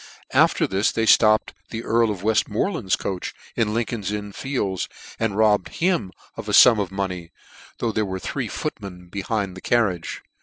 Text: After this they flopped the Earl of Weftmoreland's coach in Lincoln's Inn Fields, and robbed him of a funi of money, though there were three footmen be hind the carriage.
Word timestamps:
After 0.33 0.65
this 0.65 0.91
they 0.91 1.05
flopped 1.05 1.53
the 1.69 1.83
Earl 1.83 2.09
of 2.09 2.23
Weftmoreland's 2.23 2.95
coach 2.95 3.35
in 3.55 3.71
Lincoln's 3.71 4.11
Inn 4.11 4.31
Fields, 4.31 4.89
and 5.19 5.37
robbed 5.37 5.69
him 5.75 6.11
of 6.35 6.49
a 6.49 6.53
funi 6.53 6.79
of 6.81 6.91
money, 6.91 7.31
though 7.77 7.91
there 7.91 8.03
were 8.03 8.17
three 8.17 8.47
footmen 8.47 9.09
be 9.09 9.21
hind 9.21 9.55
the 9.55 9.61
carriage. 9.61 10.23